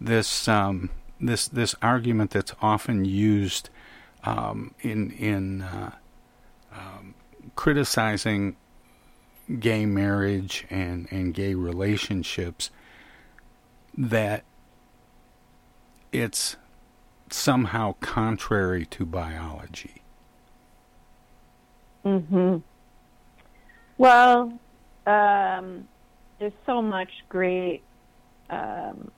[0.00, 0.90] this um,
[1.20, 3.68] this this argument that's often used
[4.24, 5.90] um, in in uh,
[6.72, 7.14] um,
[7.56, 8.56] criticizing
[9.58, 12.70] gay marriage and, and gay relationships
[13.96, 14.44] that
[16.12, 16.56] it's
[17.30, 20.02] somehow contrary to biology.
[22.04, 22.62] Mhm.
[23.98, 24.58] Well,
[25.06, 25.88] um,
[26.38, 27.82] there's so much great
[28.48, 29.10] um,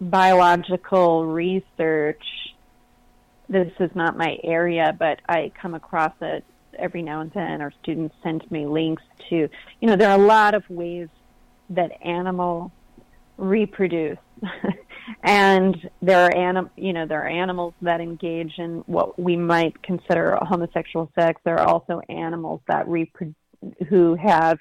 [0.00, 2.24] biological research
[3.48, 6.44] this is not my area, but I come across it
[6.78, 9.48] every now and then, Our students send me links to,
[9.80, 11.08] you know, there are a lot of ways
[11.70, 12.70] that animals
[13.36, 14.18] reproduce.
[15.22, 19.80] and there are anim- you know there are animals that engage in what we might
[19.82, 21.40] consider homosexual sex.
[21.44, 22.86] There are also animals that
[23.88, 24.58] who have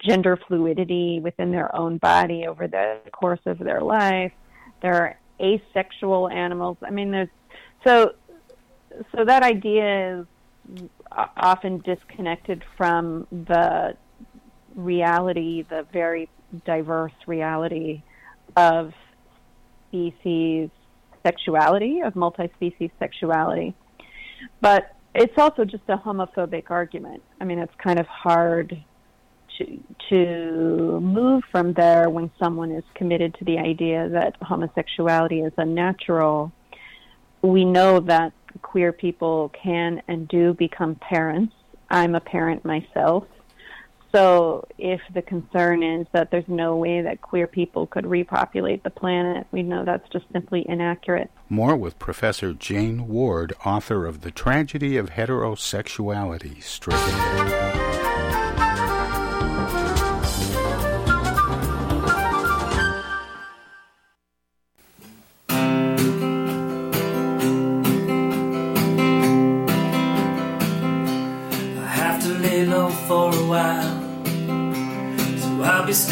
[0.00, 4.32] gender fluidity within their own body over the course of their life.
[4.82, 6.76] There are asexual animals.
[6.82, 7.28] I mean there's
[7.86, 8.12] so
[9.14, 10.26] so that idea is
[11.36, 13.96] often disconnected from the
[14.74, 16.28] reality the very
[16.64, 18.02] diverse reality
[18.56, 18.92] of
[19.94, 20.70] species
[21.22, 23.74] sexuality, of multi species sexuality.
[24.60, 27.22] But it's also just a homophobic argument.
[27.40, 28.82] I mean, it's kind of hard
[29.58, 29.80] to,
[30.10, 36.52] to move from there when someone is committed to the idea that homosexuality is unnatural.
[37.42, 38.32] We know that
[38.62, 41.54] queer people can and do become parents.
[41.90, 43.24] I'm a parent myself.
[44.14, 48.90] So, if the concern is that there's no way that queer people could repopulate the
[48.90, 51.32] planet, we know that's just simply inaccurate.
[51.48, 57.00] More with Professor Jane Ward, author of The Tragedy of Heterosexuality Stricken.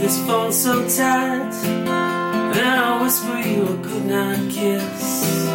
[0.00, 1.54] This phone so tight.
[1.64, 5.48] And I'll whisper you a goodnight kiss.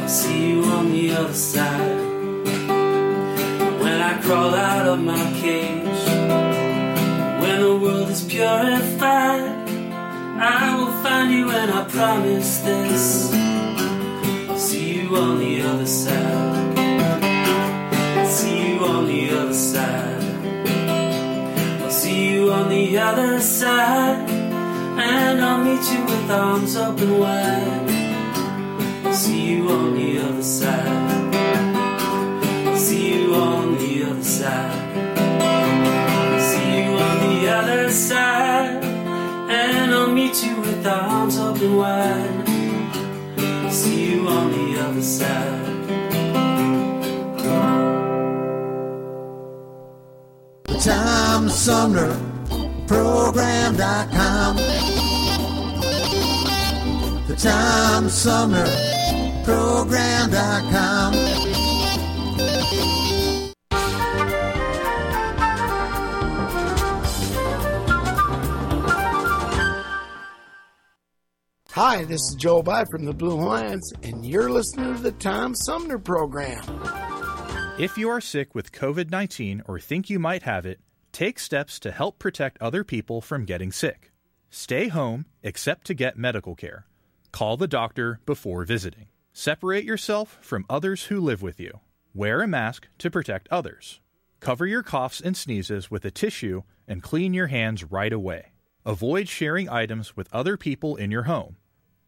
[0.00, 2.00] I'll see you on the other side.
[3.82, 6.02] When I crawl out of my cage,
[7.42, 9.68] when the world is purified,
[10.42, 13.32] I will find you and I promise this.
[14.48, 15.49] I'll see you on the
[22.90, 27.88] the other side, and I'll meet you with arms open wide.
[29.04, 31.34] I'll see you on the other side.
[32.66, 34.98] I'll see you on the other side.
[35.06, 42.48] I'll see you on the other side, and I'll meet you with arms open wide.
[43.38, 45.68] I'll see you on the other side.
[50.82, 52.29] Tom Sumner
[52.90, 54.56] Program.com.
[57.28, 58.66] The Tom Sumner
[59.44, 61.14] Program.com.
[71.70, 75.54] Hi, this is Joe By from the Blue Lions, and you're listening to the Tom
[75.54, 76.64] Sumner Program.
[77.78, 80.80] If you are sick with COVID 19 or think you might have it,
[81.12, 84.12] take steps to help protect other people from getting sick.
[84.50, 86.86] Stay home except to get medical care.
[87.32, 89.06] Call the doctor before visiting.
[89.32, 91.80] Separate yourself from others who live with you.
[92.14, 94.00] Wear a mask to protect others.
[94.40, 98.52] Cover your coughs and sneezes with a tissue and clean your hands right away.
[98.84, 101.56] Avoid sharing items with other people in your home.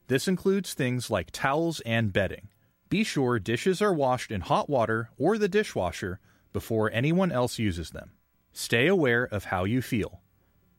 [0.09, 2.49] This includes things like towels and bedding.
[2.89, 6.19] Be sure dishes are washed in hot water or the dishwasher
[6.53, 8.13] before anyone else uses them.
[8.53, 10.21] Stay aware of how you feel.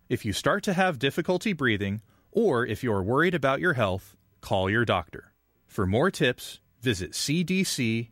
[0.09, 2.01] If you start to have difficulty breathing,
[2.31, 5.33] or if you're worried about your health, call your doctor.
[5.65, 8.09] For more tips, visit cdc.gov.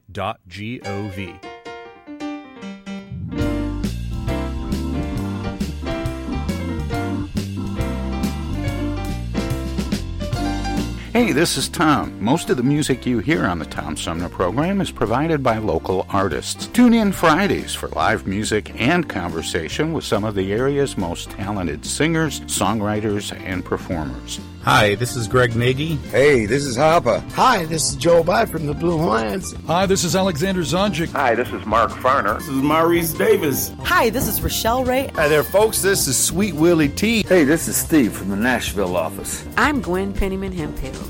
[11.14, 12.24] Hey, this is Tom.
[12.24, 16.06] Most of the music you hear on the Tom Sumner program is provided by local
[16.10, 16.68] artists.
[16.68, 21.86] Tune in Fridays for live music and conversation with some of the area's most talented
[21.86, 24.40] singers, songwriters, and performers.
[24.64, 25.96] Hi, this is Greg Nagy.
[26.12, 27.20] Hey, this is Harper.
[27.34, 29.54] Hi, this is Joe By from the Blue Hawaiians.
[29.66, 31.10] Hi, this is Alexander Zonjic.
[31.10, 32.38] Hi, this is Mark Farner.
[32.38, 33.74] This is Maurice Davis.
[33.80, 35.08] Hi, this is Rochelle Ray.
[35.16, 35.82] Hi there, folks.
[35.82, 37.24] This is Sweet Willie T.
[37.24, 39.44] Hey, this is Steve from the Nashville office.
[39.58, 41.01] I'm Gwen Pennyman Hemphill.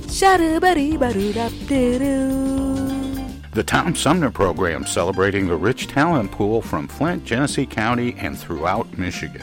[3.53, 8.97] The Tom Sumner Program celebrating the rich talent pool from Flint, Genesee County, and throughout
[8.97, 9.41] Michigan.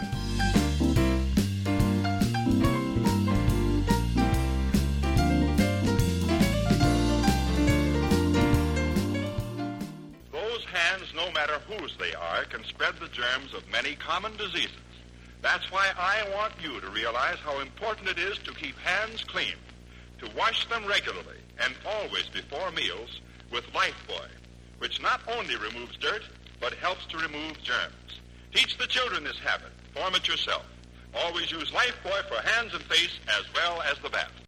[10.32, 14.70] Those hands, no matter whose they are, can spread the germs of many common diseases.
[15.42, 19.54] That's why I want you to realize how important it is to keep hands clean,
[20.18, 24.28] to wash them regularly and always before meals with Lifebuoy,
[24.78, 26.22] which not only removes dirt,
[26.60, 28.20] but helps to remove germs.
[28.54, 29.70] Teach the children this habit.
[29.94, 30.66] Form it yourself.
[31.14, 34.47] Always use Lifebuoy for hands and face as well as the bath.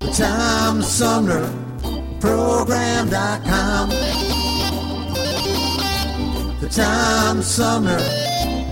[0.00, 1.46] The Tom Sumner
[2.20, 3.90] Program.com.
[6.60, 7.98] The Tom Sumner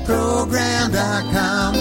[0.06, 1.74] Program.com.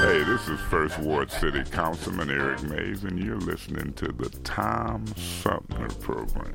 [0.00, 5.04] Hey, this is First Ward City Councilman Eric Mays, and you're listening to the Tom
[5.16, 6.54] Sumner Program.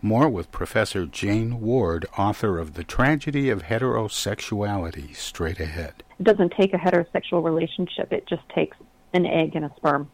[0.00, 6.04] More with Professor Jane Ward, author of The Tragedy of Heterosexuality, straight ahead.
[6.20, 8.76] It doesn't take a heterosexual relationship, it just takes
[9.12, 10.10] an egg and a sperm.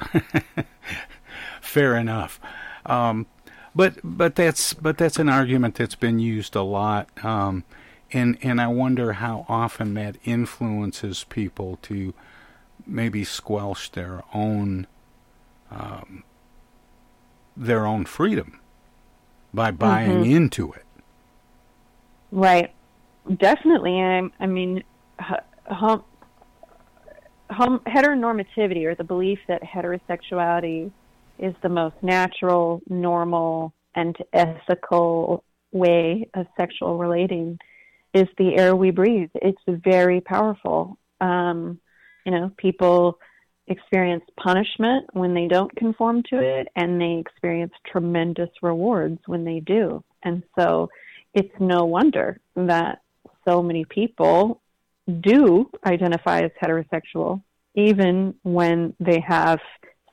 [1.60, 2.40] Fair enough.
[2.84, 3.26] Um,
[3.74, 7.64] but but that's but that's an argument that's been used a lot, um,
[8.12, 12.14] and and I wonder how often that influences people to
[12.86, 14.86] maybe squelch their own
[15.70, 16.24] um,
[17.56, 18.60] their own freedom
[19.54, 20.30] by buying Mhm.
[20.34, 20.84] into it.
[22.30, 22.72] Right.
[23.38, 24.00] Definitely.
[24.00, 24.84] I, I mean,
[25.20, 26.04] h- hom-
[27.50, 30.90] hom- heteronormativity or the belief that heterosexuality
[31.38, 35.42] is the most natural, normal, and ethical
[35.72, 37.58] way of sexual relating
[38.14, 39.30] is the air we breathe.
[39.34, 40.98] It's very powerful.
[41.20, 41.80] Um,
[42.24, 43.18] you know, people
[43.68, 49.60] experience punishment when they don't conform to it, and they experience tremendous rewards when they
[49.60, 50.02] do.
[50.22, 50.88] And so
[51.34, 53.02] it's no wonder that
[53.46, 54.60] so many people
[55.20, 57.42] do identify as heterosexual,
[57.74, 59.60] even when they have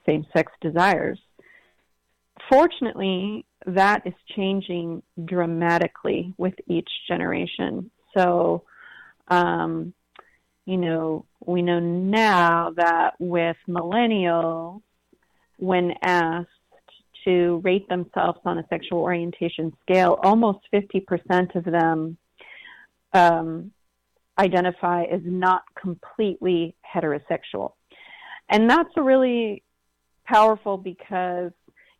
[0.05, 1.19] same sex desires.
[2.49, 7.89] Fortunately, that is changing dramatically with each generation.
[8.15, 8.63] So,
[9.29, 9.93] um,
[10.65, 14.81] you know, we know now that with millennials,
[15.57, 16.49] when asked
[17.25, 22.17] to rate themselves on a sexual orientation scale, almost 50% of them
[23.13, 23.71] um,
[24.37, 27.73] identify as not completely heterosexual.
[28.49, 29.63] And that's really
[30.25, 31.51] powerful because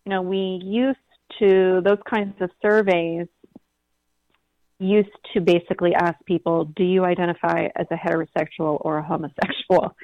[0.06, 0.98] you know, we used
[1.40, 3.28] to, those kinds of surveys
[4.84, 9.96] used to basically ask people, do you identify as a heterosexual or a homosexual?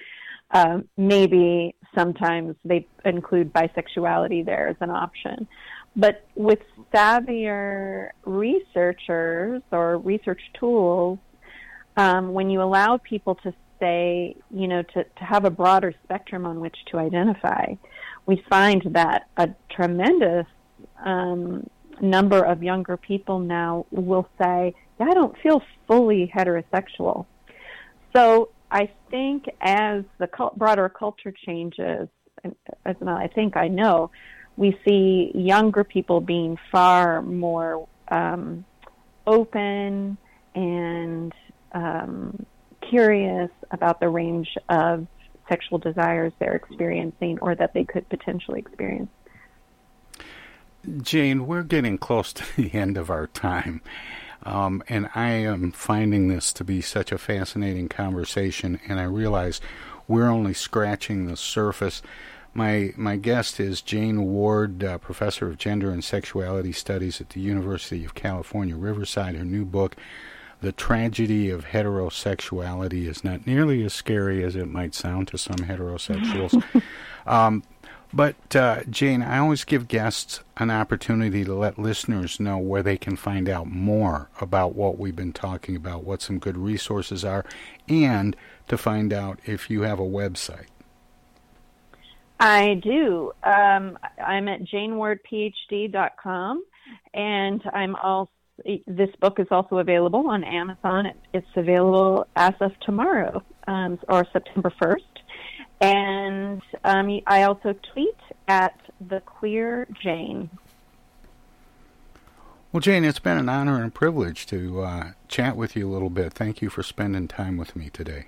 [0.52, 5.48] Uh, maybe sometimes they include bisexuality there as an option.
[5.96, 6.60] But with
[6.94, 11.20] savvier researchers or research tools,
[11.98, 16.46] um, when you allow people to say, you know, to, to have a broader spectrum
[16.46, 17.74] on which to identify,
[18.26, 20.46] we find that a tremendous
[21.04, 21.68] um,
[22.02, 27.26] number of younger people now will say, I don't feel fully heterosexual.
[28.16, 32.08] So I think as the broader culture changes,
[32.86, 34.12] as not I think I know,
[34.58, 38.66] we see younger people being far more um,
[39.26, 40.18] open
[40.56, 41.34] and
[41.72, 42.46] um,
[42.82, 45.08] curious about the range of
[45.48, 49.10] sexual desires they're experiencing or that they could potentially experience.
[51.02, 53.82] Jane, we're getting close to the end of our time.
[54.44, 59.60] Um, and I am finding this to be such a fascinating conversation, and I realize
[60.08, 62.02] we're only scratching the surface.
[62.54, 67.42] My my guest is Jane Ward, uh, professor of gender and sexuality studies at the
[67.42, 69.36] University of California, Riverside.
[69.36, 69.98] Her new book,
[70.62, 75.58] "The Tragedy of Heterosexuality," is not nearly as scary as it might sound to some
[75.58, 76.64] heterosexuals.
[77.28, 77.62] um,
[78.14, 82.98] but, uh, Jane, I always give guests an opportunity to let listeners know where they
[82.98, 87.46] can find out more about what we've been talking about, what some good resources are,
[87.88, 88.36] and
[88.68, 90.66] to find out if you have a website.
[92.40, 93.34] I do.
[93.44, 96.64] Um, I'm at janewardphd.com,
[97.14, 98.32] and I'm also
[98.88, 101.08] this book is also available on Amazon.
[101.34, 105.19] It's available as of tomorrow, um, or September 1st.
[105.82, 108.18] And um, I also tweet
[108.48, 110.50] at the queer Jane.
[112.72, 115.92] Well, Jane, it's been an honor and a privilege to uh, chat with you a
[115.92, 116.34] little bit.
[116.34, 118.28] Thank you for spending time with me today.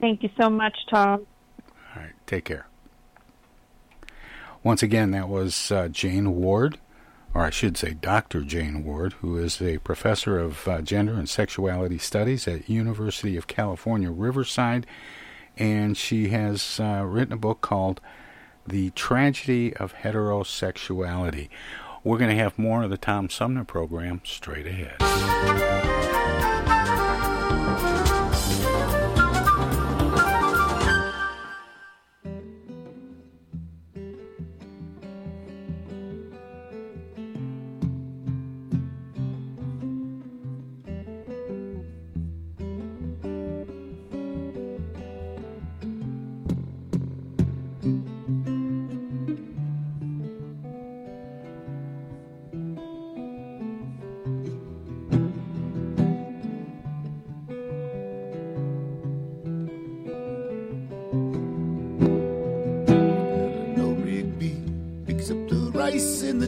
[0.00, 1.26] Thank you so much, Tom.
[1.96, 2.66] All right, take care.
[4.62, 6.78] Once again, that was uh, Jane Ward,
[7.34, 8.42] or I should say Dr.
[8.42, 13.46] Jane Ward, who is a professor of uh, gender and sexuality studies at University of
[13.46, 14.86] California, Riverside
[15.56, 18.00] and she has uh, written a book called
[18.66, 21.48] The Tragedy of Heterosexuality.
[22.04, 26.21] We're going to have more of the Tom Sumner program straight ahead.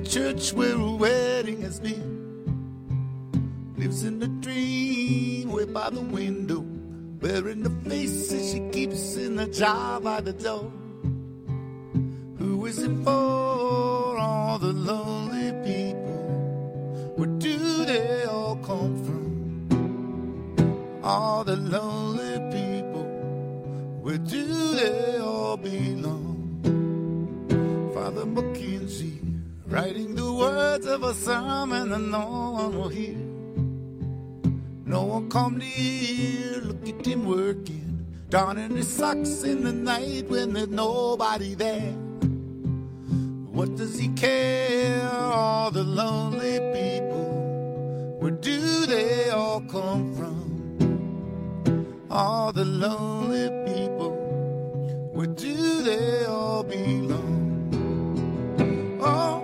[0.01, 2.15] Church where a wedding has been.
[3.77, 6.65] Lives in a dream way by the window,
[7.21, 10.71] wearing the faces she keeps in the jar by the door.
[38.75, 41.93] His socks in the night when there's nobody there.
[43.53, 45.09] What does he care?
[45.12, 50.41] All the lonely people, where do they all come from?
[52.11, 54.11] All the lonely people,
[55.12, 57.41] where do they all belong?
[59.01, 59.44] Oh.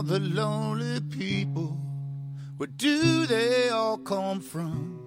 [0.00, 1.76] All the lonely people,
[2.56, 4.98] where do they all come from?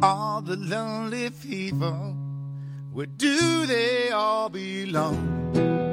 [0.00, 2.16] All the lonely people,
[2.94, 5.91] where do they all belong?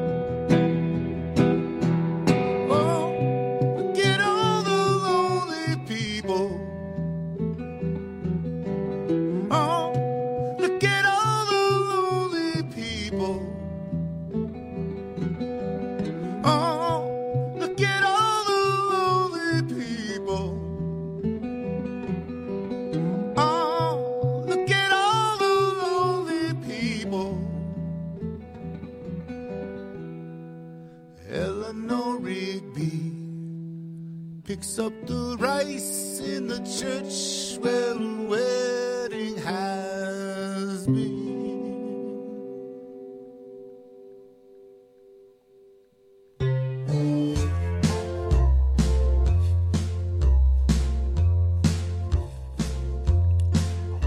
[34.59, 41.29] Picks up the rice in the church where the wedding has been.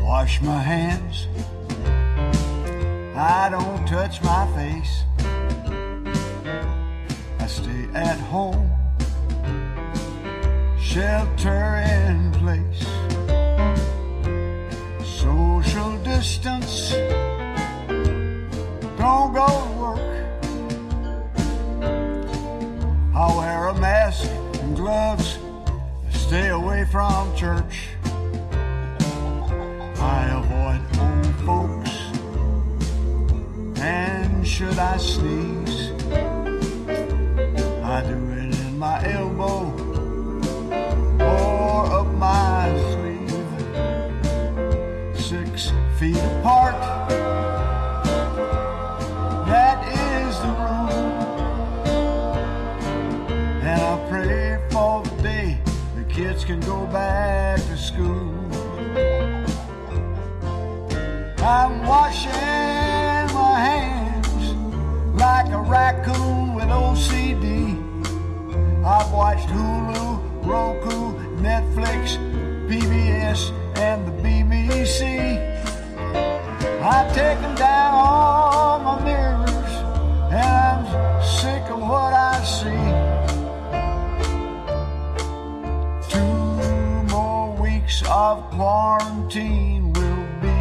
[0.04, 1.28] Wash my hands.
[3.16, 5.04] I don't touch my face.
[7.38, 8.71] I stay at home.
[10.92, 12.84] Shelter in place.
[15.02, 16.92] Social distance.
[18.98, 20.04] Don't go to work.
[23.14, 24.28] I'll wear a mask
[24.60, 25.38] and gloves.
[26.10, 27.88] Stay away from church.
[29.96, 31.92] I avoid old folks.
[33.80, 35.90] And should I sneeze,
[37.82, 39.71] I do it in my elbow
[41.80, 43.30] up my sleeve.
[45.20, 46.76] Six feet apart.
[49.46, 51.12] That is the rule.
[53.62, 55.58] And I pray for the day
[55.96, 58.32] the kids can go back to school.
[61.44, 62.30] I'm washing
[63.34, 64.54] my hands
[65.20, 67.76] like a raccoon with OCD.
[68.84, 71.11] I've watched Hulu, Roku,
[71.82, 72.16] Netflix,
[72.68, 75.02] PBS, and the BBC.
[76.80, 79.74] I've taken down all my mirrors,
[80.30, 82.86] and I'm sick of what I see.
[86.08, 90.58] Two more weeks of quarantine will be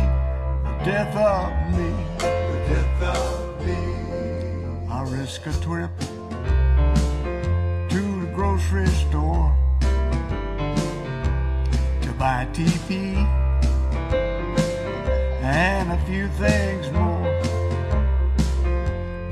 [0.65, 1.91] the death of me.
[2.17, 3.81] The death of me.
[4.89, 5.91] I risk a trip
[7.89, 9.60] to the grocery store
[12.21, 13.15] buy TV
[15.41, 17.23] and a few things more.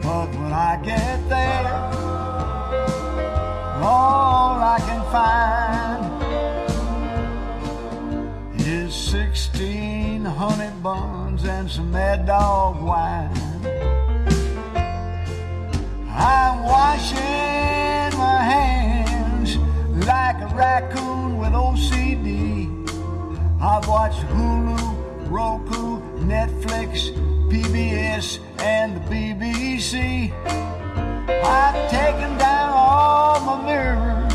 [0.01, 1.71] But when I get there,
[3.83, 6.01] all I can find
[8.59, 13.29] is 16 honey buns and some mad dog wine.
[16.09, 19.57] I'm washing my hands
[20.07, 22.18] like a raccoon with OCD.
[23.61, 27.11] I've watched Hulu, Roku, Netflix,
[27.51, 30.31] PBS, and the BBC.
[31.43, 34.33] I've taken down all my mirrors,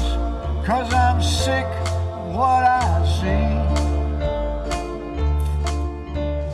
[0.67, 3.55] cause I'm sick of what I see.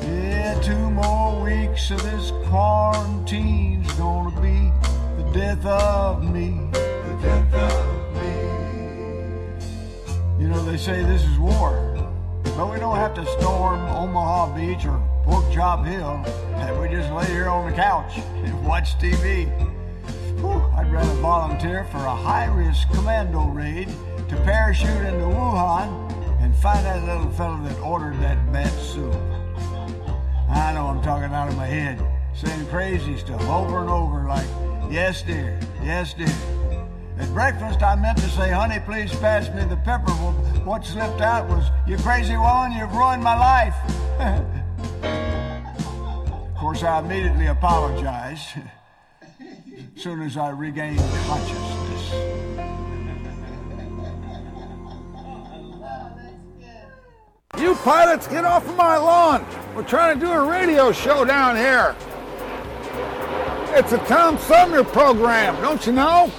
[0.07, 4.71] Yeah, two more weeks of this quarantine's gonna be
[5.21, 6.57] the death of me.
[6.71, 8.31] The death of me.
[10.39, 11.90] You know, they say this is war.
[12.61, 16.23] But we don't have to storm Omaha Beach or Pork Chop Hill.
[16.57, 19.49] And we just lay here on the couch and watch TV.
[20.41, 23.89] Whew, I'd rather volunteer for a high-risk commando raid
[24.29, 25.89] to parachute into Wuhan
[26.43, 29.15] and find that little fellow that ordered that bad soup.
[30.51, 31.99] I know I'm talking out of my head,
[32.35, 34.47] saying crazy stuff over and over like,
[34.91, 36.60] yes dear, yes dear.
[37.21, 40.07] At breakfast, I meant to say, honey, please pass me the pepper.
[40.07, 40.33] Well,
[40.65, 43.75] what slipped out was, you crazy woman, you've ruined my life.
[45.05, 48.47] of course, I immediately apologized
[49.39, 52.15] as soon as I regained consciousness.
[57.59, 59.45] You pilots, get off of my lawn.
[59.77, 61.95] We're trying to do a radio show down here.
[63.77, 66.33] It's a Tom Sumner program, don't you know?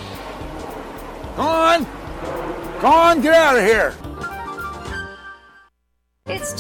[1.36, 1.84] Go on.
[2.82, 3.94] Go on, get out of here.
[6.26, 6.54] It's